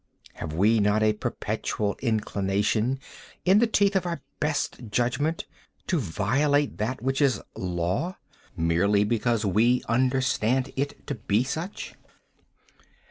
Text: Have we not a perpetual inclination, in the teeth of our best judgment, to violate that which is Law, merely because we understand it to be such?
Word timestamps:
Have 0.33 0.53
we 0.53 0.79
not 0.79 1.03
a 1.03 1.13
perpetual 1.13 1.95
inclination, 2.01 2.99
in 3.45 3.59
the 3.59 3.67
teeth 3.67 3.95
of 3.95 4.07
our 4.07 4.23
best 4.39 4.89
judgment, 4.89 5.45
to 5.85 5.99
violate 5.99 6.79
that 6.79 7.03
which 7.03 7.21
is 7.21 7.39
Law, 7.55 8.17
merely 8.57 9.03
because 9.03 9.45
we 9.45 9.83
understand 9.87 10.73
it 10.75 11.05
to 11.05 11.13
be 11.13 11.43
such? 11.43 11.93